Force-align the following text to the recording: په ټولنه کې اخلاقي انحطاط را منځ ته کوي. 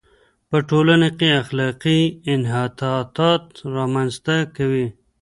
په 0.49 0.57
ټولنه 0.69 1.09
کې 1.19 1.29
اخلاقي 1.41 2.01
انحطاط 2.33 3.45
را 3.75 3.85
منځ 3.93 4.13
ته 4.25 4.35
کوي. 4.55 4.87